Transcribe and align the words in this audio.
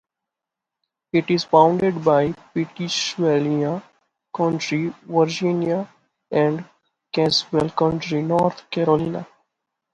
It 1.13 1.29
is 1.29 1.45
bounded 1.45 2.03
by 2.03 2.31
Pittsylvania 2.55 3.83
County, 4.35 4.87
Virginia 5.03 5.87
and 6.31 6.65
Caswell 7.13 7.69
County, 7.69 8.23
North 8.23 8.67
Carolina. 8.71 9.27